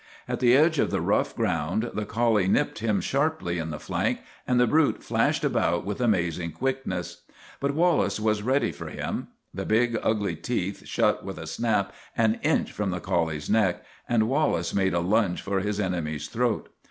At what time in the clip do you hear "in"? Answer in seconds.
3.59-3.69